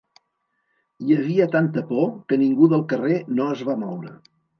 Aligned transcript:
Hi 1.07 1.11
havia 1.17 1.45
tanta 1.55 1.83
por 1.91 2.07
que 2.33 2.39
ningú 2.45 2.71
del 2.71 2.87
carrer 2.95 3.19
no 3.41 3.51
es 3.57 3.63
va 3.69 3.77
moure. 3.83 4.15